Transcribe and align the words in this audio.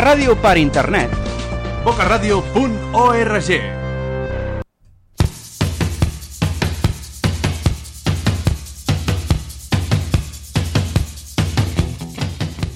Boca 0.00 0.14
Ràdio 0.16 0.32
per 0.40 0.56
internet. 0.56 1.10
bocaradio.org 1.84 3.50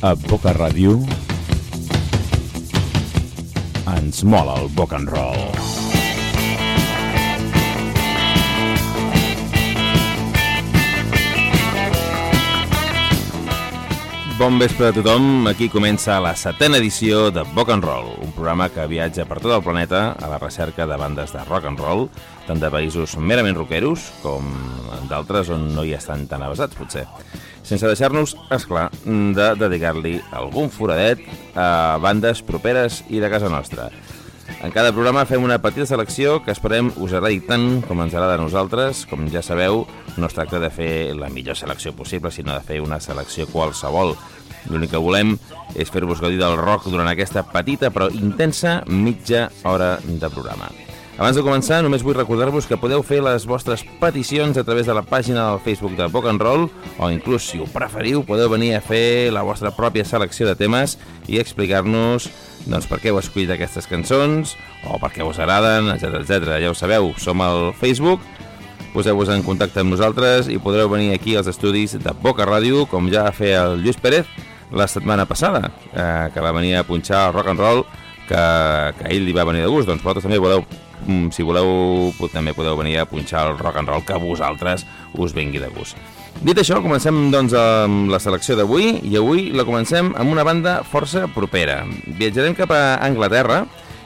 A 0.05 0.13
Boca 0.29 0.53
Ràdio 0.53 1.01
ens 3.97 4.21
mola 4.29 4.61
el 4.61 4.69
rock 4.77 4.93
and 5.01 5.09
roll. 5.09 5.84
Bon 14.45 14.59
vespre 14.61 14.91
a 14.91 14.93
tothom, 14.93 15.47
aquí 15.49 15.71
comença 15.73 16.19
la 16.21 16.35
setena 16.37 16.77
edició 16.77 17.31
de 17.33 17.47
Rock 17.55 17.71
and 17.73 17.87
Roll, 17.87 18.11
un 18.21 18.33
programa 18.37 18.67
que 18.69 18.83
viatja 18.91 19.25
per 19.25 19.39
tot 19.41 19.55
el 19.57 19.63
planeta 19.65 20.03
a 20.21 20.29
la 20.29 20.37
recerca 20.43 20.85
de 20.85 20.99
bandes 21.01 21.33
de 21.33 21.41
rock 21.49 21.71
and 21.71 21.81
roll, 21.81 22.11
tant 22.45 22.61
de 22.61 22.69
països 22.69 23.15
merament 23.17 23.57
rockeros 23.57 24.05
com 24.21 24.51
d'altres 25.09 25.49
on 25.55 25.71
no 25.73 25.87
hi 25.89 25.95
estan 25.97 26.27
tan 26.29 26.45
avasats, 26.45 26.77
potser. 26.77 27.07
Sense 27.65 27.89
deixar-nos, 27.89 28.35
és 28.53 28.69
clar, 28.69 28.91
de 29.09 29.49
dedicar-li 29.63 30.19
algun 30.37 30.69
foradet 30.69 31.25
a 31.57 31.97
bandes 32.05 32.45
properes 32.45 33.01
i 33.09 33.25
de 33.25 33.33
casa 33.33 33.49
nostra. 33.49 33.89
En 34.63 34.71
cada 34.73 34.93
programa 34.93 35.27
fem 35.29 35.43
una 35.45 35.59
petita 35.61 35.87
selecció 35.87 36.39
que 36.45 36.53
esperem 36.55 36.91
us 37.03 37.13
agradi 37.13 37.43
tant 37.45 37.83
com 37.89 38.01
ens 38.05 38.15
agrada 38.15 38.39
a 38.39 38.41
nosaltres. 38.41 39.05
Com 39.11 39.27
ja 39.33 39.43
sabeu, 39.45 39.85
no 40.17 40.31
es 40.31 40.37
tracta 40.37 40.61
de 40.63 40.71
fer 40.73 40.93
la 41.19 41.29
millor 41.33 41.59
selecció 41.59 41.93
possible, 41.97 42.33
sinó 42.33 42.55
de 42.55 42.65
fer 42.65 42.81
una 42.85 43.01
selecció 43.01 43.49
qualsevol. 43.51 44.15
L'únic 44.71 44.95
que 44.95 45.03
volem 45.03 45.35
és 45.77 45.93
fer-vos 45.93 46.23
gaudir 46.25 46.41
del 46.41 46.57
rock 46.61 46.89
durant 46.89 47.11
aquesta 47.11 47.45
petita 47.53 47.93
però 47.93 48.09
intensa 48.15 48.81
mitja 48.89 49.51
hora 49.69 49.99
de 50.05 50.33
programa. 50.33 50.73
Abans 51.15 51.37
de 51.39 51.45
començar, 51.47 51.77
només 51.87 52.03
vull 52.03 52.17
recordar-vos 52.17 52.67
que 52.67 52.75
podeu 52.75 52.99
fer 53.07 53.21
les 53.23 53.45
vostres 53.47 53.85
peticions 54.01 54.57
a 54.59 54.65
través 54.67 54.89
de 54.91 54.95
la 54.97 55.05
pàgina 55.07 55.45
del 55.47 55.61
Facebook 55.63 55.93
de 55.95 56.09
Rock 56.09 56.27
and 56.27 56.43
Roll 56.43 56.65
o 56.99 57.11
inclús, 57.13 57.45
si 57.47 57.61
ho 57.63 57.69
preferiu, 57.71 58.25
podeu 58.27 58.49
venir 58.51 58.73
a 58.75 58.81
fer 58.83 59.31
la 59.31 59.45
vostra 59.47 59.71
pròpia 59.71 60.03
selecció 60.03 60.49
de 60.49 60.57
temes 60.59 60.97
i 61.31 61.39
explicar-nos 61.39 62.27
doncs, 62.67 62.89
per 62.91 62.99
què 62.99 63.13
heu 63.13 63.21
escollit 63.21 63.53
aquestes 63.55 63.87
cançons 63.87 64.57
o 64.91 64.99
per 64.99 65.13
què 65.15 65.23
us 65.23 65.39
agraden, 65.39 65.93
etc 65.95 66.19
etc. 66.25 66.57
Ja 66.65 66.73
ho 66.73 66.75
sabeu, 66.75 67.13
som 67.23 67.45
al 67.47 67.71
Facebook, 67.79 68.25
poseu-vos 68.91 69.31
en 69.31 69.47
contacte 69.47 69.85
amb 69.85 69.95
nosaltres 69.95 70.51
i 70.51 70.59
podreu 70.59 70.91
venir 70.91 71.13
aquí 71.15 71.37
als 71.39 71.47
estudis 71.53 71.95
de 71.95 72.15
Boca 72.27 72.43
Ràdio, 72.43 72.89
com 72.91 73.07
ja 73.13 73.29
va 73.29 73.37
fer 73.37 73.53
el 73.61 73.85
Lluís 73.85 74.03
Pérez 74.03 74.27
la 74.75 74.91
setmana 74.91 75.29
passada, 75.31 75.71
eh, 75.93 76.33
que 76.35 76.43
va 76.43 76.51
venir 76.59 76.75
a 76.75 76.83
punxar 76.83 77.29
el 77.29 77.39
rock 77.39 77.55
and 77.55 77.63
roll 77.63 77.85
que, 78.27 78.35
que 78.99 79.07
a 79.07 79.15
ell 79.15 79.29
li 79.29 79.37
va 79.37 79.47
venir 79.47 79.63
de 79.63 79.71
gust. 79.71 79.87
Doncs 79.87 80.03
vosaltres 80.03 80.27
també 80.27 80.43
voleu 80.43 80.67
si 81.35 81.45
voleu, 81.47 82.13
també 82.33 82.55
podeu 82.57 82.77
venir 82.79 82.99
a 83.01 83.07
punxar 83.09 83.47
el 83.51 83.59
rock 83.59 83.81
and 83.81 83.91
roll 83.91 84.05
que 84.07 84.19
vosaltres 84.21 84.87
us 85.15 85.35
vingui 85.37 85.63
de 85.63 85.71
gust. 85.75 85.99
Dit 86.45 86.59
això, 86.59 86.81
comencem 86.83 87.31
doncs 87.33 87.55
amb 87.57 88.11
la 88.11 88.19
selecció 88.21 88.57
d'avui 88.59 88.99
i 89.07 89.15
avui 89.21 89.51
la 89.55 89.67
comencem 89.67 90.11
amb 90.19 90.33
una 90.33 90.45
banda 90.47 90.81
força 90.89 91.29
propera. 91.31 91.83
Viatjarem 92.19 92.57
cap 92.59 92.75
a 92.75 92.99
Anglaterra 93.07 93.63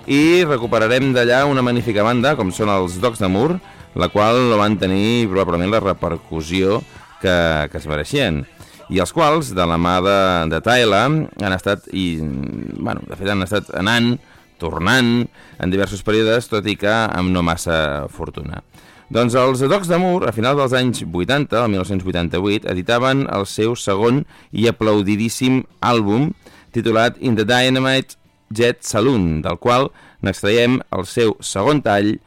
i 0.07 0.45
recuperarem 0.45 1.13
d'allà 1.17 1.45
una 1.49 1.65
magnífica 1.65 2.05
banda 2.05 2.35
com 2.37 2.53
són 2.53 2.71
els 2.73 3.01
Dogs 3.01 3.23
de 3.23 3.33
Moore, 3.33 3.59
la 3.99 4.11
qual 4.13 4.51
no 4.51 4.61
van 4.61 4.77
tenir 4.79 5.27
probablement 5.31 5.73
la 5.73 5.83
repercussió 5.83 6.83
que, 7.23 7.35
que 7.73 7.81
es 7.81 7.89
mereixien 7.89 8.45
i 8.89 9.01
els 9.03 9.13
quals, 9.13 9.53
de 9.57 9.65
la 9.69 9.77
mà 9.81 9.99
de, 10.05 10.19
de 10.53 10.61
Tyler, 10.65 11.05
han 11.05 11.55
estat, 11.55 11.89
i, 11.93 12.19
bueno, 12.21 13.03
de 13.09 13.19
fet 13.21 13.33
han 13.33 13.45
estat 13.45 13.69
anant, 13.77 14.15
tornant 14.61 15.29
en 15.59 15.73
diversos 15.73 16.03
períodes, 16.07 16.51
tot 16.51 16.67
i 16.67 16.77
que 16.79 16.93
amb 16.93 17.33
no 17.35 17.45
massa 17.47 18.09
fortuna. 18.13 18.63
Doncs 19.09 19.33
els 19.41 19.63
Dogs 19.65 19.89
d'Amour, 19.89 20.27
a 20.29 20.35
finals 20.37 20.59
dels 20.61 20.75
anys 20.77 21.01
80, 21.07 21.57
el 21.63 21.71
1988, 21.73 22.69
editaven 22.69 23.25
el 23.33 23.47
seu 23.49 23.73
segon 23.73 24.27
i 24.53 24.67
aplaudidíssim 24.69 25.63
àlbum 25.81 26.29
titulat 26.77 27.17
In 27.25 27.39
the 27.39 27.47
Dynamite 27.49 28.19
Jet 28.53 28.85
Saloon, 28.85 29.41
del 29.41 29.57
qual 29.57 29.89
n'extraiem 30.21 30.83
el 30.93 31.09
seu 31.09 31.39
segon 31.41 31.81
tall, 31.81 32.19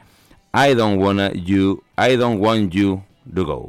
I 0.52 0.74
don't 0.74 0.98
wanna 0.98 1.30
you, 1.32 1.84
I 1.96 2.16
don't 2.18 2.42
want 2.42 2.74
you 2.74 3.02
to 3.30 3.46
go. 3.46 3.60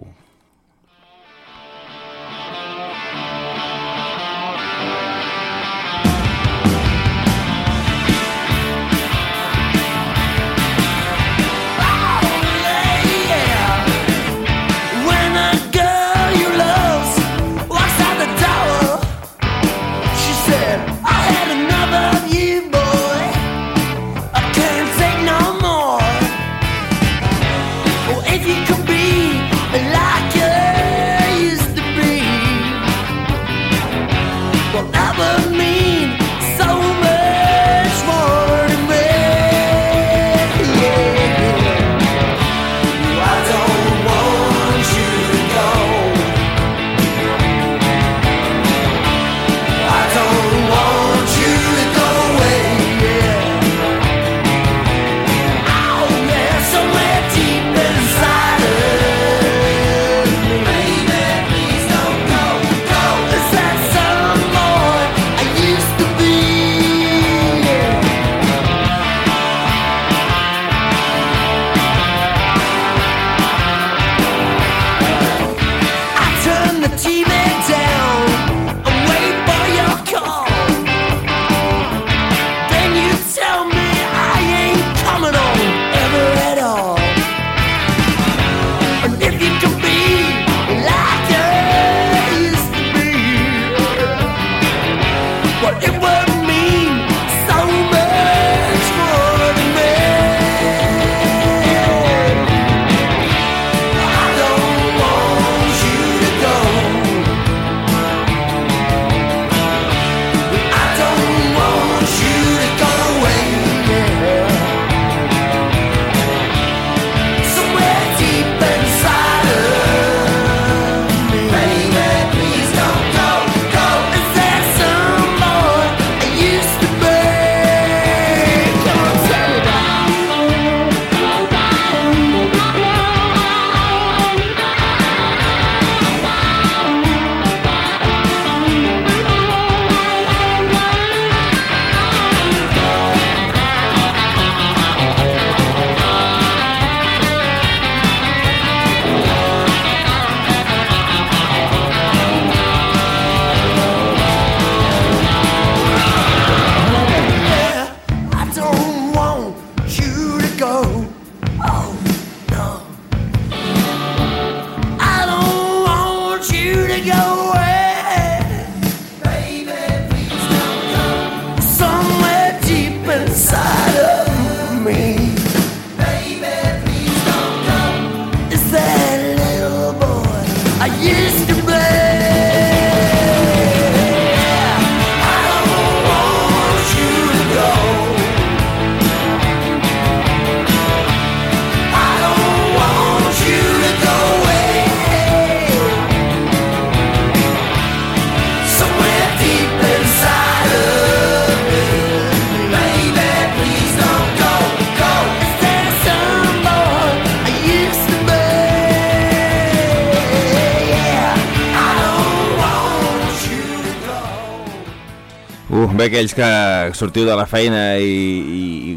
Bé 215.74 216.06
aquells 216.10 216.36
que 216.38 216.48
sortiu 216.94 217.26
de 217.26 217.36
la 217.38 217.48
feina 217.50 217.96
i, 217.98 218.18
i 218.54 218.94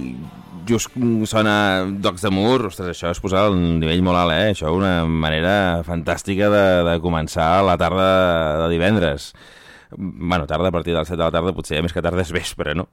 just 0.68 0.92
sona 1.30 1.86
Docs 2.04 2.26
de 2.26 2.32
Mur, 2.34 2.66
ostres, 2.68 2.90
això 2.92 3.12
és 3.14 3.20
posar 3.22 3.46
el 3.48 3.56
nivell 3.80 4.02
molt 4.04 4.20
alt, 4.20 4.34
eh? 4.34 4.50
Això 4.52 4.72
una 4.76 5.06
manera 5.08 5.54
fantàstica 5.86 6.50
de, 6.52 6.64
de 6.90 6.96
començar 7.04 7.48
la 7.64 7.78
tarda 7.80 8.08
de 8.64 8.68
divendres. 8.74 9.30
Bueno, 9.96 10.44
tarda 10.50 10.68
a 10.68 10.74
partir 10.74 10.92
de 10.92 10.98
les 10.98 11.08
7 11.08 11.16
de 11.16 11.24
la 11.24 11.32
tarda, 11.32 11.54
potser 11.56 11.80
més 11.80 11.94
que 11.96 12.04
tarda 12.04 12.26
és 12.26 12.34
vespre, 12.34 12.74
no? 12.76 12.90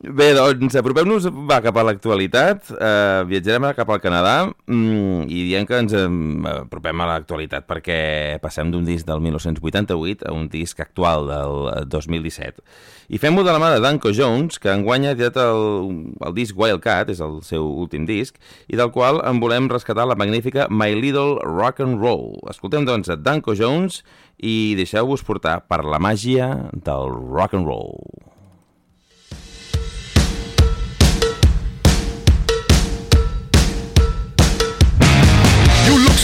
Bé, 0.00 0.30
doncs 0.32 0.72
apropem-nos 0.80 1.26
va 1.44 1.58
cap 1.60 1.76
a 1.76 1.82
l'actualitat, 1.84 2.70
eh, 2.72 3.20
viatjarem 3.28 3.66
cap 3.76 3.90
al 3.92 3.98
Canadà 4.00 4.46
mm, 4.48 5.26
i 5.28 5.42
diem 5.44 5.66
que 5.68 5.76
ens 5.76 5.92
apropem 5.92 7.02
a 7.04 7.08
l'actualitat 7.10 7.66
perquè 7.68 8.38
passem 8.40 8.70
d'un 8.72 8.86
disc 8.88 9.04
del 9.04 9.20
1988 9.20 10.24
a 10.24 10.32
un 10.32 10.48
disc 10.48 10.80
actual 10.80 11.28
del 11.28 11.92
2017. 11.92 12.64
I 13.12 13.20
fem-ho 13.20 13.44
de 13.44 13.52
la 13.52 13.60
mà 13.60 13.74
de 13.74 13.84
Danko 13.84 14.14
Jones, 14.16 14.56
que 14.56 14.72
enguany 14.72 15.04
ha 15.10 15.14
tirat 15.20 15.36
el, 15.44 15.92
el 16.16 16.32
disc 16.32 16.56
Wildcat, 16.56 17.12
és 17.12 17.20
el 17.20 17.42
seu 17.44 17.68
últim 17.68 18.08
disc, 18.08 18.40
i 18.72 18.80
del 18.80 18.94
qual 18.96 19.20
en 19.20 19.44
volem 19.44 19.68
rescatar 19.68 20.08
la 20.08 20.16
magnífica 20.16 20.70
My 20.72 20.96
Little 20.96 21.44
Rock 21.44 21.84
and 21.84 22.00
Roll. 22.00 22.38
Escoltem 22.48 22.88
doncs 22.88 23.12
a 23.12 23.20
Danko 23.20 23.52
Jones 23.52 24.00
i 24.40 24.72
deixeu-vos 24.80 25.28
portar 25.28 25.58
per 25.68 25.84
la 25.84 26.00
màgia 26.00 26.54
del 26.72 27.12
rock 27.12 27.60
and 27.60 27.68
roll. 27.68 28.00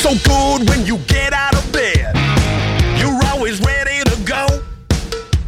So 0.06 0.14
good 0.58 0.68
when 0.68 0.86
you 0.86 0.98
get 1.08 1.32
out 1.32 1.54
of 1.56 1.72
bed. 1.72 2.14
You're 2.96 3.20
always 3.26 3.60
ready 3.60 4.04
to 4.04 4.16
go. 4.24 4.46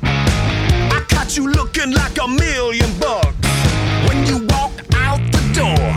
I 0.03 1.01
caught 1.09 1.37
you 1.37 1.49
looking 1.49 1.93
like 1.93 2.19
a 2.19 2.27
million 2.27 2.91
bucks 2.99 3.37
when 4.09 4.27
you 4.27 4.39
walk 4.49 4.73
out 4.95 5.21
the 5.31 5.43
door. 5.55 5.89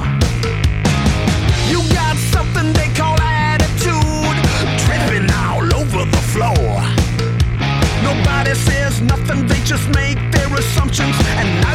You 1.72 1.80
got 1.96 2.16
something 2.34 2.72
they 2.74 2.90
call 2.94 3.20
attitude, 3.20 4.38
dripping 4.86 5.28
all 5.42 5.66
over 5.82 6.06
the 6.06 6.24
floor. 6.34 6.74
Nobody 8.04 8.54
says 8.54 9.02
nothing, 9.02 9.48
they 9.48 9.62
just 9.62 9.90
make 9.90 10.20
their 10.32 10.54
assumptions, 10.54 11.16
and 11.40 11.71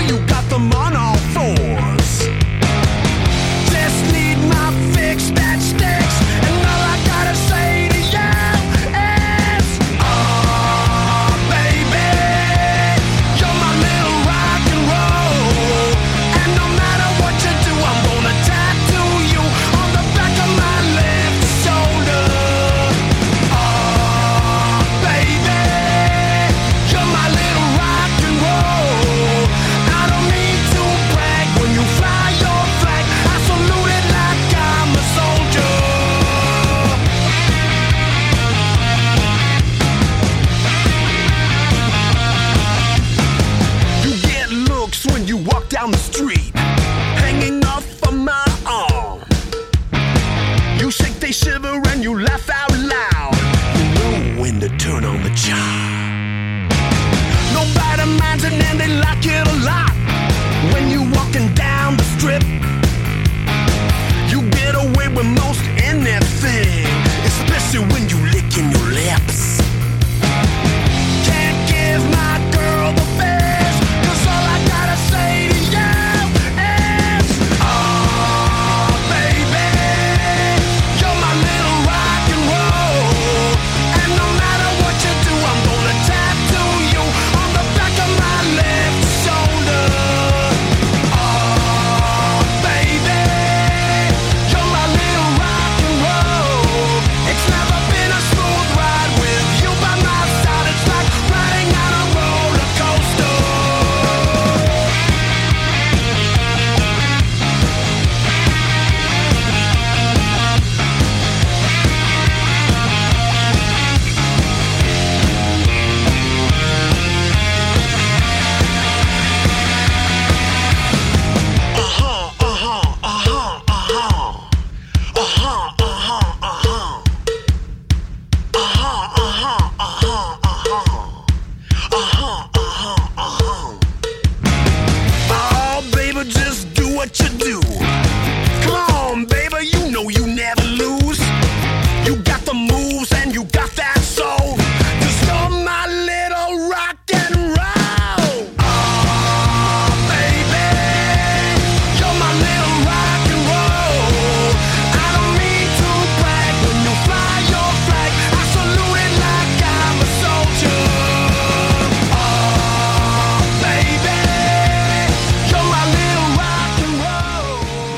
you 45.36 45.44
walk 45.44 45.68
down 45.68 45.90
the 45.90 45.98
street, 45.98 46.54
hanging 46.54 47.64
off 47.64 47.86
of 48.06 48.14
my 48.14 48.44
arm. 48.66 49.20
You 50.78 50.90
shake, 50.90 51.14
they 51.14 51.32
shiver, 51.32 51.85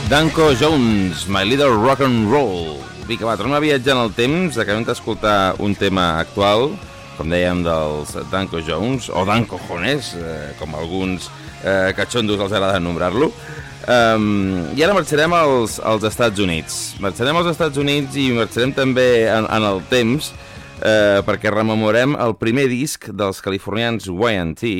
Danko 0.09 0.55
Jones, 0.57 1.29
My 1.29 1.45
Little 1.45 1.77
Rock 1.85 2.01
and 2.01 2.31
Roll. 2.33 2.79
Vinga, 3.05 3.27
va, 3.29 3.35
tornem 3.37 3.59
a 3.59 3.61
viatjar 3.61 3.93
en 3.93 4.07
el 4.07 4.15
temps, 4.17 4.57
acabem 4.57 4.87
d'escoltar 4.89 5.59
un 5.61 5.75
tema 5.77 6.07
actual, 6.23 6.71
com 7.19 7.29
dèiem, 7.29 7.61
dels 7.67 8.15
Danko 8.33 8.63
Jones, 8.65 9.11
o 9.13 9.27
Danko 9.29 9.61
Jones, 9.69 10.15
eh, 10.17 10.55
com 10.57 10.73
alguns 10.81 11.29
eh, 11.61 11.93
catxondos 11.93 12.41
els 12.41 12.57
agrada 12.57 12.81
nombrar-lo. 12.81 13.29
Um, 13.85 14.73
I 14.81 14.87
ara 14.87 14.97
marxarem 14.97 15.37
als, 15.37 15.77
als 15.77 16.09
Estats 16.09 16.41
Units. 16.41 16.81
Marxarem 17.05 17.37
als 17.37 17.53
Estats 17.53 17.77
Units 17.77 18.17
i 18.17 18.31
marxarem 18.33 18.73
també 18.73 19.29
en, 19.29 19.45
en 19.45 19.69
el 19.75 19.85
temps 19.93 20.33
eh, 20.33 21.21
perquè 21.29 21.53
rememorem 21.53 22.17
el 22.17 22.39
primer 22.41 22.71
disc 22.73 23.11
dels 23.13 23.45
californians 23.45 24.09
YNT, 24.09 24.75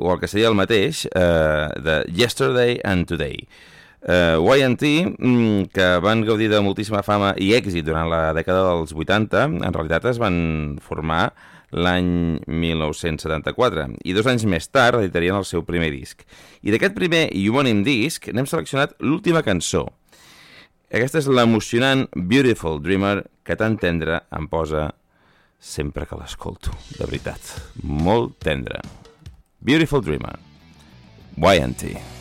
o 0.00 0.16
el 0.16 0.20
que 0.24 0.32
seria 0.32 0.48
el 0.48 0.56
mateix, 0.56 1.04
eh, 1.12 1.64
de 1.76 2.02
Yesterday 2.08 2.80
and 2.88 3.04
Today. 3.12 3.44
Uh, 4.06 4.38
YNT, 4.38 5.16
mm, 5.18 5.62
que 5.74 5.86
van 5.98 6.22
gaudir 6.22 6.46
de 6.52 6.60
moltíssima 6.62 7.02
fama 7.02 7.32
i 7.42 7.50
èxit 7.56 7.82
durant 7.88 8.06
la 8.06 8.30
dècada 8.36 8.62
dels 8.68 8.94
80, 8.94 9.42
en 9.66 9.74
realitat 9.74 10.06
es 10.06 10.20
van 10.22 10.78
formar 10.78 11.32
l'any 11.74 12.38
1974 12.46 13.88
i 14.06 14.14
dos 14.14 14.28
anys 14.30 14.46
més 14.46 14.70
tard 14.70 15.00
editarien 15.00 15.34
el 15.34 15.46
seu 15.48 15.64
primer 15.66 15.90
disc. 15.90 16.22
I 16.62 16.70
d'aquest 16.70 16.94
primer 16.94 17.26
i 17.34 17.48
homònim 17.50 17.82
disc 17.86 18.30
n'hem 18.30 18.46
seleccionat 18.46 18.94
l'última 19.02 19.42
cançó. 19.42 19.88
Aquesta 20.86 21.18
és 21.18 21.26
l'emocionant 21.26 22.06
Beautiful 22.14 22.78
Dreamer 22.82 23.24
que 23.42 23.58
tan 23.58 23.74
tendre 23.74 24.22
em 24.30 24.46
posa 24.46 24.92
sempre 25.58 26.06
que 26.06 26.18
l'escolto. 26.20 26.70
De 26.94 27.02
veritat, 27.02 27.56
molt 27.82 28.38
tendre. 28.38 28.78
Beautiful 29.58 30.04
Dreamer. 30.06 30.36
YNT. 31.36 32.15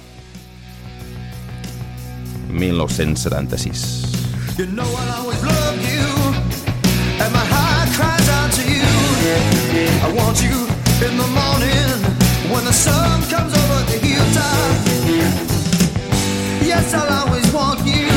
1976. 2.50 4.58
You 4.58 4.66
know 4.68 4.84
I'll 4.84 5.22
always 5.22 5.42
love 5.44 5.78
you, 5.92 6.06
and 7.22 7.34
my 7.34 7.46
heart 7.54 7.90
cries 7.98 8.30
out 8.30 8.52
to 8.54 8.64
you. 8.64 8.86
I 10.06 10.08
want 10.14 10.42
you 10.42 10.68
in 11.06 11.18
the 11.18 11.28
morning 11.42 11.90
when 12.54 12.64
the 12.66 12.74
sun 12.74 13.22
comes 13.30 13.54
over 13.54 13.84
the 13.92 13.98
hilltop. 14.00 14.86
Yes, 16.64 16.94
I'll 16.94 17.28
always 17.28 17.52
want 17.54 17.86
you. 17.86 18.15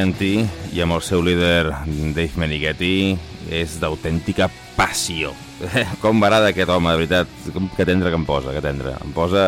YNT 0.00 0.22
i 0.72 0.80
amb 0.80 0.96
el 0.96 1.02
seu 1.04 1.20
líder 1.24 1.68
Dave 2.16 2.40
Menighetti 2.40 2.94
és 3.52 3.76
d'autèntica 3.82 4.48
passió. 4.76 5.34
Com 6.02 6.20
m'agrada 6.20 6.50
aquest 6.50 6.72
home, 6.72 6.88
de 6.92 7.02
veritat. 7.02 7.34
Que 7.76 7.86
tendre 7.88 8.12
que 8.12 8.16
em 8.16 8.24
posa, 8.24 8.54
que 8.54 8.62
tendre. 8.64 8.94
Em 9.04 9.12
posa 9.12 9.44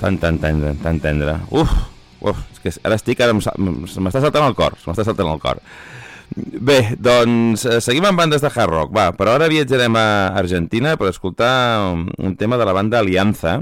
tan, 0.00 0.18
tan 0.20 0.40
tendre, 0.42 0.74
tan 0.82 1.00
tendre. 1.00 1.38
Uf, 1.54 1.72
uf, 2.20 2.44
és 2.52 2.60
que 2.60 2.74
ara 2.84 2.98
estic, 2.98 3.22
ara 3.24 3.36
m'està 3.36 4.20
saltant 4.20 4.48
el 4.50 4.58
cor, 4.58 4.76
m'està 4.84 5.06
saltant 5.06 5.32
el 5.32 5.40
cor. 5.42 5.62
Bé, 6.32 6.78
doncs 6.96 7.66
eh, 7.68 7.78
seguim 7.84 8.06
amb 8.08 8.20
bandes 8.20 8.40
de 8.40 8.48
hard 8.48 8.72
rock, 8.72 8.92
va, 8.96 9.10
però 9.16 9.36
ara 9.36 9.50
viatjarem 9.52 9.96
a 10.00 10.06
Argentina 10.40 10.94
per 10.96 11.10
escoltar 11.10 11.52
un, 11.92 12.06
un 12.16 12.36
tema 12.40 12.56
de 12.56 12.68
la 12.68 12.72
banda 12.76 13.02
Alianza, 13.02 13.58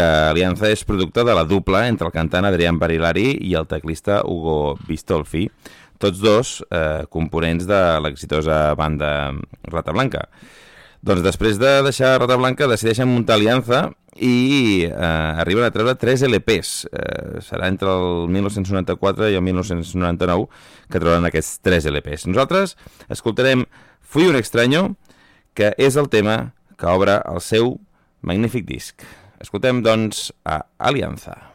Alianza 0.00 0.70
és 0.72 0.86
producte 0.88 1.24
de 1.26 1.34
la 1.36 1.44
dupla 1.44 1.84
entre 1.90 2.06
el 2.08 2.14
cantant 2.14 2.46
Adrián 2.48 2.78
Barilari 2.80 3.34
i 3.44 3.52
el 3.58 3.68
teclista 3.68 4.22
Hugo 4.24 4.78
Bistolfi, 4.88 5.48
tots 6.00 6.22
dos 6.22 6.54
eh, 6.70 7.04
components 7.12 7.68
de 7.68 7.80
l'exitosa 8.00 8.72
banda 8.78 9.32
Rata 9.68 9.92
Blanca. 9.92 10.28
Doncs 11.02 11.24
després 11.24 11.58
de 11.58 11.80
deixar 11.82 12.14
Rata 12.22 12.38
Blanca 12.38 12.70
decideixen 12.70 13.10
muntar 13.10 13.36
Alianza 13.36 13.88
i 14.16 14.86
eh, 14.86 15.42
arriben 15.42 15.66
a 15.66 15.72
treure 15.74 15.96
3 15.98 16.26
LPs. 16.28 16.74
Eh, 16.86 17.40
serà 17.42 17.68
entre 17.68 17.90
el 17.90 18.28
1994 18.30 19.32
i 19.32 19.38
el 19.38 19.42
1999 19.44 20.46
que 20.88 21.00
trauran 21.02 21.26
aquests 21.26 21.58
3 21.66 21.90
LPs. 21.90 22.28
Nosaltres 22.30 22.76
escoltarem 23.10 23.66
Fui 24.12 24.26
un 24.28 24.36
extraño, 24.36 24.96
que 25.54 25.70
és 25.80 25.96
el 25.96 26.10
tema 26.12 26.52
que 26.76 26.84
obre 26.84 27.14
el 27.24 27.40
seu 27.40 27.78
magnífic 28.20 28.66
disc. 28.68 29.06
Escoltem, 29.42 29.82
doncs, 29.82 30.30
a 30.46 30.62
Alianza. 30.78 31.51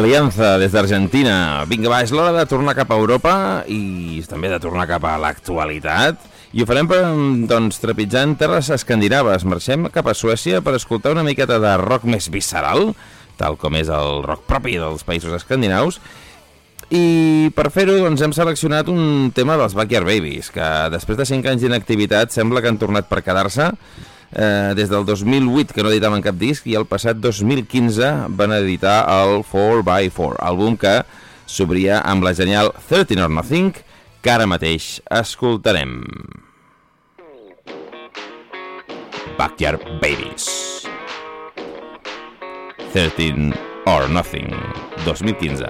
Alianza 0.00 0.54
des 0.56 0.72
d'Argentina. 0.72 1.66
Vinga, 1.68 1.90
va, 1.92 1.98
és 2.00 2.12
l'hora 2.14 2.32
de 2.32 2.46
tornar 2.48 2.72
cap 2.78 2.88
a 2.88 2.96
Europa 2.96 3.32
i 3.68 4.22
també 4.30 4.48
de 4.48 4.56
tornar 4.62 4.86
cap 4.88 5.04
a 5.04 5.18
l'actualitat. 5.20 6.22
I 6.56 6.62
ho 6.62 6.66
farem 6.68 6.88
per, 6.88 7.02
doncs, 7.50 7.82
trepitjant 7.82 8.32
terres 8.40 8.70
escandinaves. 8.72 9.44
Marxem 9.44 9.90
cap 9.92 10.08
a 10.08 10.16
Suècia 10.16 10.62
per 10.64 10.78
escoltar 10.78 11.12
una 11.12 11.26
miqueta 11.26 11.60
de 11.60 11.74
rock 11.82 12.08
més 12.08 12.30
visceral, 12.32 12.94
tal 13.36 13.60
com 13.60 13.76
és 13.76 13.92
el 13.92 14.24
rock 14.24 14.46
propi 14.48 14.78
dels 14.80 15.04
països 15.04 15.36
escandinaus, 15.36 16.00
i 16.88 17.52
per 17.54 17.68
fer-ho 17.68 17.98
doncs, 18.00 18.24
hem 18.24 18.32
seleccionat 18.32 18.88
un 18.88 19.28
tema 19.36 19.58
dels 19.60 19.76
Backyard 19.76 20.08
Babies, 20.08 20.48
que 20.54 20.70
després 20.96 21.20
de 21.20 21.28
5 21.28 21.52
anys 21.52 21.66
d'inactivitat 21.66 22.32
sembla 22.32 22.64
que 22.64 22.72
han 22.72 22.80
tornat 22.80 23.10
per 23.12 23.20
quedar-se. 23.26 23.68
Eh, 24.30 24.74
des 24.78 24.88
del 24.88 25.04
2008 25.04 25.74
que 25.74 25.82
no 25.82 25.90
editaven 25.90 26.22
cap 26.22 26.36
disc 26.38 26.66
i 26.70 26.76
el 26.78 26.86
passat 26.86 27.18
2015 27.18 28.10
van 28.38 28.54
editar 28.54 29.02
el 29.10 29.40
4x4, 29.42 30.36
àlbum 30.38 30.76
que 30.78 31.00
s'obria 31.50 31.98
amb 32.06 32.22
la 32.22 32.34
genial 32.38 32.70
13 32.88 33.18
or 33.24 33.32
Nothing, 33.34 33.74
que 34.22 34.30
ara 34.30 34.46
mateix 34.46 35.00
escoltarem. 35.10 35.98
Backyard 39.40 39.82
Babies. 40.02 40.70
13 42.92 43.54
or 43.86 44.08
Nothing 44.10 44.50
2015 45.04 45.64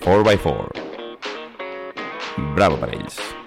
4x4 0.00 0.70
Bravo 2.54 2.78
per 2.78 2.94
ells 2.94 3.41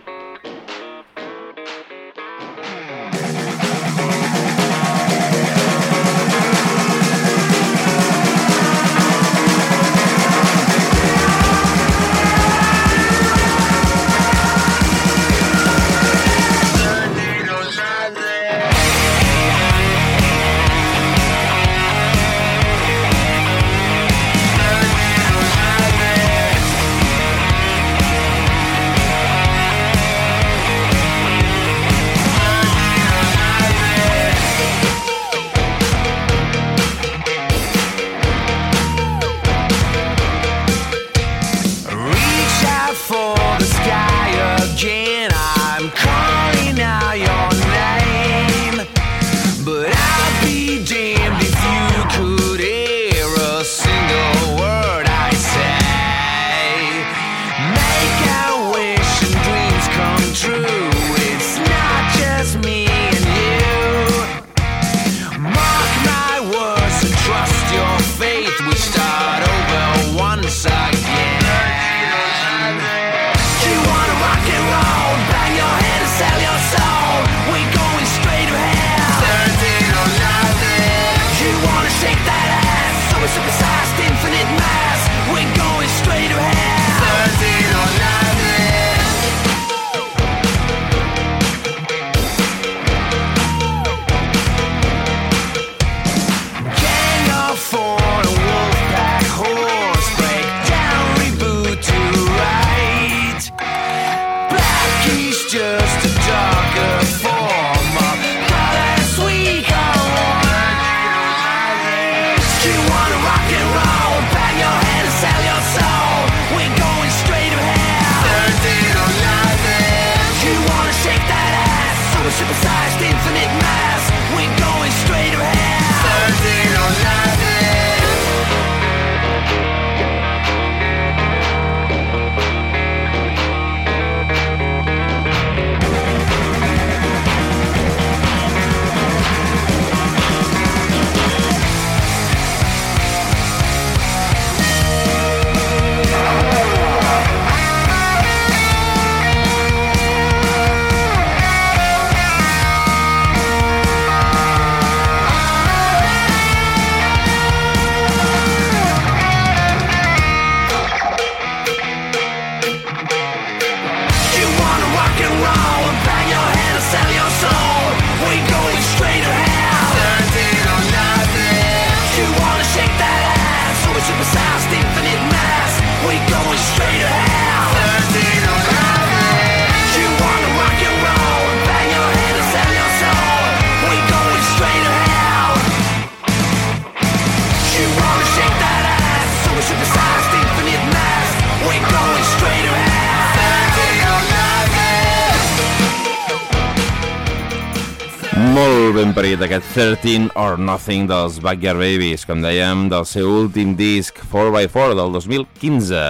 Molt 199.16 199.24
ben 199.24 199.38
parit 199.40 199.44
aquest 199.46 199.70
13 200.04 200.34
or 200.36 200.58
Nothing 200.60 201.06
dels 201.08 201.38
Backyard 201.40 201.80
Babies, 201.80 202.26
com 202.28 202.42
dèiem, 202.44 202.90
del 202.92 203.06
seu 203.08 203.30
últim 203.32 203.72
disc 203.80 204.18
4x4 204.28 204.92
del 204.98 205.14
2015. 205.16 206.02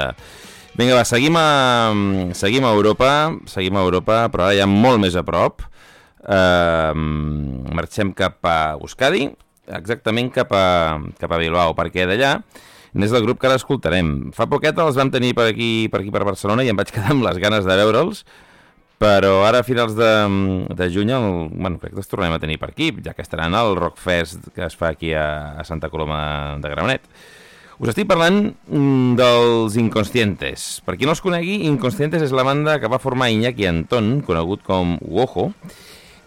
Vinga, 0.74 0.96
va, 0.98 1.04
seguim 1.06 1.38
a, 1.38 1.94
seguim 2.34 2.66
a 2.66 2.72
Europa, 2.74 3.10
seguim 3.46 3.78
a 3.78 3.84
Europa, 3.86 4.24
però 4.34 4.48
ara 4.48 4.58
ja 4.58 4.66
molt 4.66 5.04
més 5.04 5.14
a 5.14 5.22
prop. 5.22 5.62
Uh, 6.26 6.98
marxem 7.78 8.10
cap 8.18 8.42
a 8.42 8.74
Euskadi, 8.80 9.28
exactament 9.70 10.34
cap 10.34 10.58
a, 10.58 10.66
cap 11.22 11.30
a 11.30 11.42
Bilbao, 11.44 11.78
perquè 11.78 12.08
d'allà 12.10 12.40
n'és 12.98 13.14
el 13.14 13.28
grup 13.28 13.38
que 13.38 13.52
ara 13.52 13.62
escoltarem. 13.62 14.32
Fa 14.34 14.50
poquet 14.50 14.82
els 14.82 14.98
vam 14.98 15.14
tenir 15.14 15.36
per 15.38 15.52
aquí, 15.52 15.92
per 15.94 16.02
aquí 16.02 16.10
per 16.10 16.26
Barcelona 16.26 16.66
i 16.66 16.74
em 16.74 16.82
vaig 16.82 16.90
quedar 16.90 17.14
amb 17.14 17.30
les 17.30 17.38
ganes 17.38 17.70
de 17.70 17.82
veure'ls, 17.84 18.26
però 19.02 19.42
ara 19.44 19.60
a 19.60 19.68
finals 19.68 19.96
de, 19.98 20.12
de 20.76 20.90
juny 20.92 21.12
el, 21.16 21.30
bueno, 21.52 21.80
crec 21.82 21.96
que 21.96 22.04
els 22.04 22.12
tornem 22.12 22.36
a 22.36 22.40
tenir 22.40 22.60
per 22.62 22.72
aquí, 22.72 22.92
ja 23.04 23.16
que 23.16 23.26
estaran 23.26 23.56
al 23.56 23.76
Rockfest 23.76 24.52
que 24.56 24.64
es 24.68 24.78
fa 24.80 24.94
aquí 24.94 25.14
a, 25.14 25.56
a 25.60 25.66
Santa 25.68 25.90
Coloma 25.92 26.58
de 26.64 26.72
Gramenet. 26.72 27.10
Us 27.76 27.92
estic 27.92 28.08
parlant 28.08 28.38
mm, 28.48 29.18
dels 29.20 29.76
Inconscientes. 29.76 30.80
Per 30.88 30.96
qui 30.96 31.08
no 31.08 31.12
els 31.12 31.20
conegui, 31.24 31.66
Inconscientes 31.68 32.24
és 32.24 32.32
la 32.32 32.46
banda 32.48 32.78
que 32.80 32.88
va 32.92 33.02
formar 33.04 33.34
Iñaki 33.34 33.68
Antón, 33.68 34.22
conegut 34.24 34.64
com 34.64 34.96
Wojo, 35.04 35.50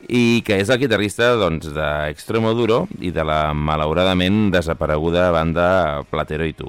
i 0.08 0.42
que 0.44 0.58
és 0.60 0.68
el 0.68 0.80
guitarrista 0.80 1.30
doncs, 1.40 1.70
d'Extremoduro 1.72 2.82
i 3.00 3.12
de 3.16 3.24
la 3.24 3.54
malauradament 3.56 4.50
desapareguda 4.52 5.30
banda 5.32 6.04
Platero 6.12 6.44
i 6.44 6.52
tu. 6.56 6.68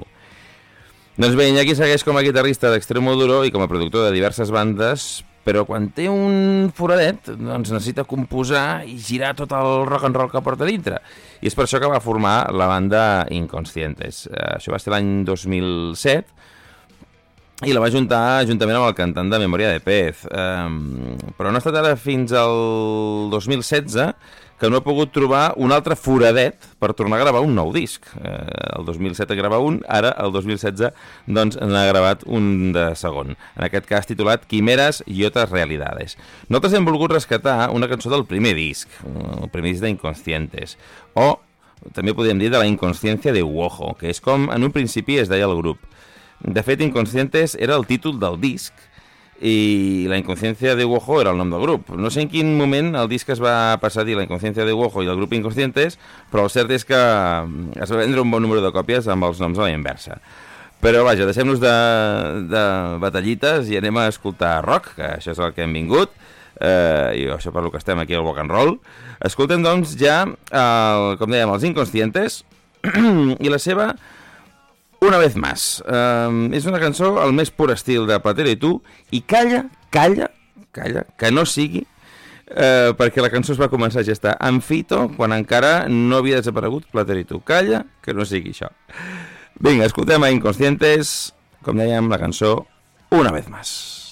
Doncs 1.20 1.36
bé, 1.36 1.50
Iñaki 1.52 1.76
segueix 1.76 2.04
com 2.06 2.16
a 2.16 2.24
guitarrista 2.24 2.72
d'Extremoduro 2.72 3.42
i 3.44 3.52
com 3.52 3.60
a 3.60 3.68
productor 3.68 4.08
de 4.08 4.14
diverses 4.16 4.48
bandes, 4.48 5.20
però 5.44 5.64
quan 5.68 5.88
té 5.96 6.06
un 6.12 6.68
foradet 6.76 7.30
doncs 7.32 7.70
necessita 7.72 8.04
composar 8.08 8.82
i 8.88 8.98
girar 9.00 9.32
tot 9.38 9.52
el 9.56 9.86
rock 9.88 10.04
and 10.08 10.16
roll 10.18 10.30
que 10.32 10.42
porta 10.44 10.68
dintre. 10.68 11.00
I 11.40 11.48
és 11.48 11.56
per 11.56 11.64
això 11.64 11.80
que 11.80 11.88
va 11.90 12.00
formar 12.04 12.52
la 12.52 12.68
banda 12.70 13.26
Inconscientes. 13.32 14.26
Eh, 14.28 14.56
això 14.58 14.74
va 14.74 14.80
ser 14.82 14.92
l'any 14.94 15.24
2007 15.28 16.40
i 17.68 17.72
la 17.76 17.80
va 17.82 17.92
juntar 17.92 18.44
juntament 18.48 18.78
amb 18.78 18.88
el 18.88 18.96
cantant 18.96 19.28
de 19.32 19.40
Memòria 19.40 19.72
de 19.72 19.80
Pez. 19.84 20.26
Eh, 20.28 20.68
però 21.38 21.48
no 21.48 21.56
ha 21.58 21.62
estat 21.64 21.76
ara 21.80 21.96
fins 22.00 22.32
al 22.36 23.30
2016 23.32 23.96
que 24.60 24.68
no 24.68 24.78
ha 24.78 24.84
pogut 24.84 25.12
trobar 25.14 25.54
un 25.56 25.72
altre 25.72 25.96
foradet 25.96 26.68
per 26.78 26.92
tornar 26.94 27.16
a 27.16 27.22
gravar 27.24 27.40
un 27.40 27.54
nou 27.56 27.72
disc. 27.72 28.04
Eh, 28.20 28.36
el 28.76 28.84
2007 28.84 29.36
grava 29.38 29.58
un, 29.64 29.80
ara 29.88 30.12
el 30.20 30.34
2016 30.34 30.92
doncs 31.26 31.56
n'ha 31.56 31.86
gravat 31.88 32.26
un 32.28 32.70
de 32.76 32.90
segon. 33.00 33.32
En 33.56 33.66
aquest 33.66 33.88
cas 33.88 34.08
titulat 34.08 34.44
Quimeres 34.50 35.00
i 35.08 35.24
otras 35.24 35.48
realidades. 35.50 36.18
Nosaltres 36.48 36.76
hem 36.76 36.88
volgut 36.88 37.16
rescatar 37.16 37.70
una 37.72 37.88
cançó 37.88 38.12
del 38.12 38.26
primer 38.28 38.52
disc, 38.58 38.92
el 39.06 39.48
primer 39.48 39.72
disc 39.72 39.86
d'Inconscientes, 39.86 40.76
o 41.16 41.38
també 41.96 42.12
podríem 42.12 42.40
dir 42.42 42.50
de 42.52 42.60
la 42.60 42.68
inconsciència 42.68 43.32
de 43.32 43.42
Wojo, 43.46 43.94
que 43.96 44.10
és 44.12 44.20
com 44.20 44.50
en 44.52 44.66
un 44.66 44.74
principi 44.74 45.16
es 45.22 45.32
deia 45.32 45.48
el 45.48 45.56
grup. 45.56 45.80
De 46.40 46.62
fet, 46.64 46.80
Inconscientes 46.80 47.56
era 47.60 47.76
el 47.76 47.86
títol 47.88 48.20
del 48.20 48.38
disc, 48.40 48.72
i 49.40 50.06
la 50.10 50.18
inconsciència 50.20 50.74
de 50.76 50.84
Wojo 50.84 51.20
era 51.22 51.32
el 51.32 51.38
nom 51.40 51.50
del 51.52 51.62
grup. 51.64 51.88
No 51.96 52.10
sé 52.12 52.20
en 52.24 52.28
quin 52.32 52.52
moment 52.58 52.92
el 53.00 53.08
disc 53.08 53.28
es 53.32 53.40
va 53.40 53.78
passar 53.80 54.04
a 54.04 54.08
dir 54.08 54.18
la 54.18 54.26
inconsciència 54.26 54.66
de 54.68 54.74
Wojo 54.76 55.02
i 55.02 55.08
el 55.08 55.16
grup 55.16 55.32
Inconscientes, 55.32 55.96
però 56.30 56.44
el 56.44 56.52
cert 56.52 56.72
és 56.76 56.84
que 56.84 57.00
es 57.00 57.92
va 57.92 58.00
vendre 58.02 58.20
un 58.20 58.30
bon 58.30 58.44
número 58.44 58.60
de 58.64 58.72
còpies 58.74 59.08
amb 59.08 59.24
els 59.30 59.40
noms 59.40 59.58
a 59.58 59.64
la 59.64 59.72
inversa. 59.72 60.20
Però 60.80 61.04
vaja, 61.04 61.26
deixem-nos 61.28 61.60
de, 61.60 61.72
de 62.52 62.64
batallites 63.00 63.68
i 63.68 63.76
anem 63.80 63.98
a 64.00 64.08
escoltar 64.12 64.60
rock, 64.64 64.94
que 64.96 65.08
això 65.16 65.34
és 65.34 65.40
el 65.40 65.52
que 65.56 65.64
hem 65.64 65.74
vingut, 65.76 66.12
eh, 66.60 67.20
i 67.20 67.26
això 67.32 67.52
per 67.52 67.64
lo 67.64 67.72
que 67.72 67.80
estem 67.80 68.00
aquí 68.00 68.16
al 68.16 68.24
rock 68.24 68.40
and 68.44 68.52
roll. 68.52 68.78
Escoltem, 69.24 69.64
doncs, 69.64 69.92
ja, 70.00 70.22
el, 70.48 71.10
com 71.20 71.32
dèiem, 71.32 71.52
els 71.52 71.66
Inconscientes 71.68 72.42
i 73.44 73.52
la 73.52 73.60
seva 73.60 73.90
una 75.00 75.18
vez 75.18 75.36
más. 75.36 75.82
Um, 75.86 76.50
és 76.54 76.66
una 76.68 76.80
cançó 76.82 77.16
al 77.22 77.32
més 77.36 77.50
pur 77.50 77.70
estil 77.72 78.06
de 78.08 78.20
Platero 78.22 78.52
i 78.52 78.58
tu, 78.60 78.74
i 79.10 79.22
calla, 79.22 79.64
calla, 79.90 80.30
calla, 80.76 81.06
que 81.18 81.32
no 81.32 81.46
sigui 81.48 81.82
uh, 81.82 82.92
perquè 82.98 83.24
la 83.24 83.32
cançó 83.32 83.54
es 83.54 83.60
va 83.60 83.70
començar 83.72 84.04
a 84.04 84.08
gestar 84.08 84.36
en 84.46 84.60
Fito 84.64 85.06
quan 85.16 85.34
encara 85.36 85.88
no 85.88 86.20
havia 86.20 86.40
desaparegut 86.40 86.86
tu. 87.26 87.40
Calla, 87.40 87.84
que 88.02 88.14
no 88.14 88.24
sigui 88.24 88.52
això. 88.54 88.70
Vinga, 89.60 89.86
escoltem 89.86 90.22
a 90.22 90.30
Inconscientes, 90.30 91.32
com 91.64 91.76
dèiem, 91.76 92.08
la 92.08 92.18
cançó 92.18 92.66
Una 93.10 93.32
vez 93.32 93.48
más. 93.48 94.09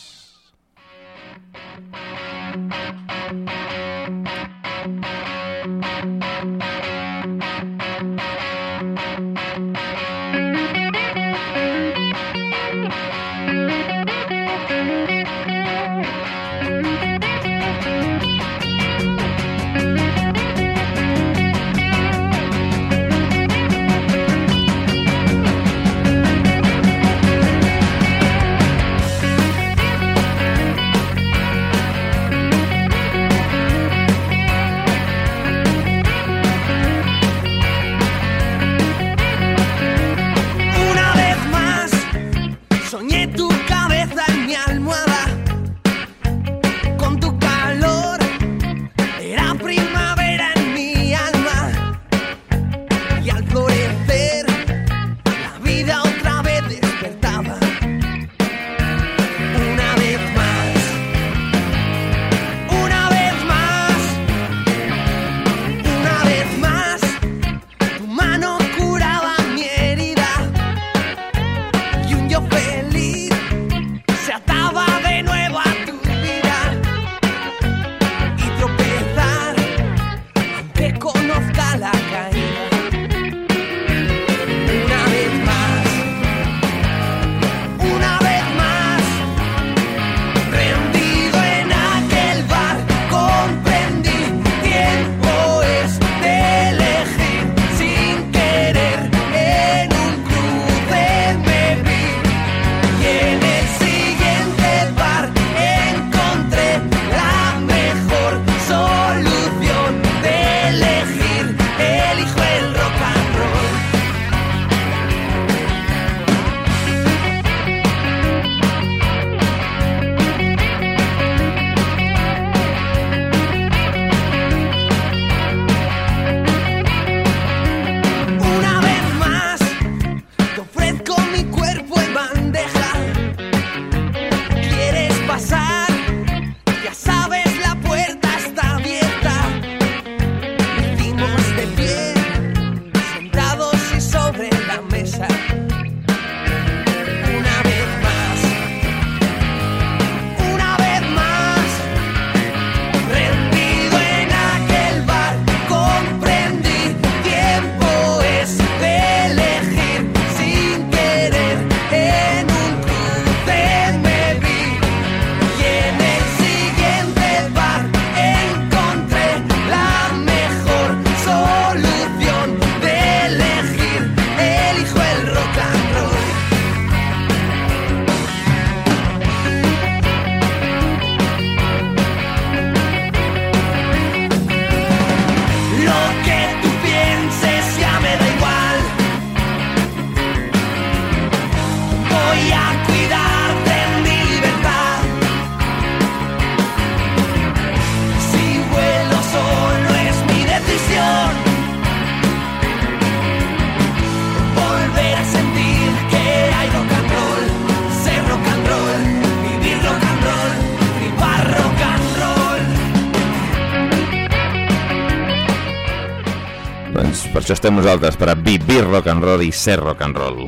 Estem 217.58 217.74
nosaltres, 217.74 218.14
per 218.14 218.30
a 218.30 218.36
vivir 218.38 218.84
rock 218.86 219.08
and 219.10 219.24
roll 219.24 219.42
i 219.42 219.50
ser 219.50 219.80
rock 219.80 220.04
and 220.06 220.16
roll. 220.16 220.44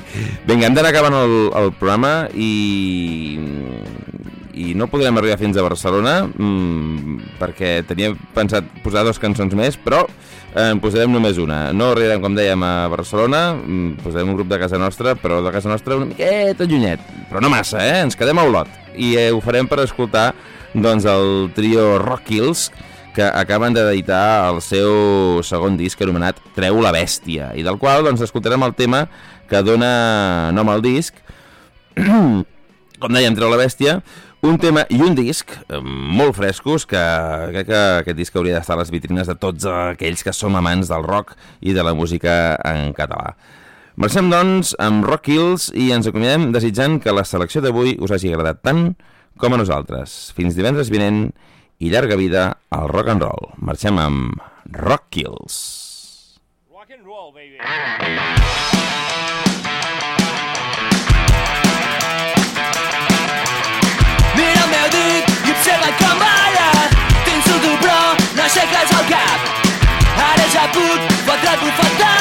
Vinga, 0.48 0.66
hem 0.66 0.74
d'anar 0.76 0.90
acabant 0.92 1.16
el, 1.16 1.36
el 1.56 1.70
programa 1.72 2.28
i, 2.36 2.50
i 4.60 4.74
no 4.76 4.90
podrem 4.92 5.16
arribar 5.16 5.38
fins 5.40 5.56
a 5.56 5.64
Barcelona 5.64 6.18
mmm, 6.28 7.16
perquè 7.40 7.78
tenia 7.88 8.12
pensat 8.36 8.68
posar 8.84 9.06
dues 9.08 9.20
cançons 9.22 9.56
més, 9.56 9.78
però 9.80 10.02
eh, 10.04 10.66
en 10.66 10.82
posarem 10.84 11.12
només 11.16 11.40
una. 11.40 11.62
No 11.72 11.94
arribarem, 11.94 12.20
com 12.20 12.36
dèiem, 12.36 12.60
a 12.60 12.90
Barcelona, 12.92 13.42
mm, 13.56 14.04
posarem 14.04 14.28
un 14.28 14.36
grup 14.36 14.52
de 14.52 14.60
casa 14.60 14.80
nostra, 14.82 15.16
però 15.16 15.40
de 15.46 15.54
casa 15.56 15.72
nostra 15.72 15.96
una 15.96 16.10
miqueta 16.12 16.68
llunyet, 16.68 17.08
però 17.32 17.40
no 17.40 17.52
massa, 17.52 17.80
eh? 17.86 18.02
Ens 18.04 18.20
quedem 18.20 18.36
a 18.36 18.44
Olot. 18.50 18.68
I 19.00 19.14
eh, 19.16 19.30
ho 19.32 19.40
farem 19.40 19.70
per 19.70 19.80
escoltar 19.86 20.34
doncs, 20.74 21.08
el 21.08 21.48
trio 21.56 21.94
Rock 22.04 22.28
Kills, 22.28 22.68
que 23.14 23.26
acaben 23.26 23.74
d'editar 23.74 24.50
el 24.50 24.60
seu 24.64 25.40
segon 25.46 25.76
disc 25.80 26.00
anomenat 26.02 26.40
Treu 26.56 26.80
la 26.82 26.92
bèstia, 26.94 27.50
i 27.58 27.64
del 27.66 27.78
qual 27.80 28.06
doncs, 28.06 28.22
escoltarem 28.26 28.62
el 28.66 28.74
tema 28.78 29.04
que 29.50 29.62
dona 29.66 30.50
nom 30.54 30.70
al 30.70 30.82
disc, 30.84 31.16
com 33.02 33.14
dèiem, 33.16 33.36
Treu 33.38 33.50
la 33.50 33.60
bèstia, 33.60 33.98
un 34.46 34.56
tema 34.56 34.86
i 34.88 35.00
un 35.04 35.12
disc 35.18 35.52
eh, 35.52 35.80
molt 35.84 36.38
frescos 36.38 36.86
que 36.88 37.00
crec 37.52 37.68
que 37.68 37.80
aquest 38.00 38.16
disc 38.16 38.36
hauria 38.36 38.56
d'estar 38.56 38.78
a 38.78 38.80
les 38.80 38.92
vitrines 38.92 39.28
de 39.28 39.36
tots 39.36 39.66
aquells 39.68 40.24
que 40.24 40.32
som 40.32 40.56
amants 40.56 40.88
del 40.88 41.04
rock 41.04 41.34
i 41.60 41.74
de 41.76 41.84
la 41.84 41.92
música 41.94 42.56
en 42.64 42.94
català. 42.96 43.34
Marxem, 44.00 44.30
doncs, 44.32 44.72
amb 44.80 45.04
Rock 45.04 45.26
Kills 45.26 45.66
i 45.76 45.90
ens 45.92 46.06
acomiadem 46.08 46.48
desitjant 46.54 46.96
que 47.04 47.12
la 47.12 47.26
selecció 47.28 47.60
d'avui 47.60 47.98
us 48.00 48.14
hagi 48.14 48.30
agradat 48.30 48.62
tant 48.64 48.94
com 49.40 49.52
a 49.52 49.58
nosaltres. 49.60 50.30
Fins 50.36 50.56
divendres 50.56 50.88
vinent 50.88 51.26
i 51.80 51.88
llarga 51.88 52.16
vida 52.16 52.58
al 52.68 52.88
rock 52.88 53.08
and 53.08 53.22
roll. 53.24 53.52
Marxem 53.56 53.98
amb 53.98 54.36
Rock 54.70 55.08
Kills. 55.10 55.56
Rock 56.70 56.90
and 56.92 57.04
roll, 57.06 57.32
baby. 57.32 57.56
Mira 64.36 64.60
el 64.60 64.70
meu 64.74 64.88
dit 64.92 65.32
i 65.48 65.54
observa 65.56 65.90
com 66.02 66.20
balla 66.20 66.68
T'insulto 67.24 67.72
però 67.82 67.98
no 68.36 68.44
aixeques 68.44 68.94
el 68.98 69.08
cap 69.10 69.50
Ara 70.30 70.50
ja 70.52 70.68
puc 70.76 71.12
fotre't 71.24 71.64
bufetar 71.64 72.20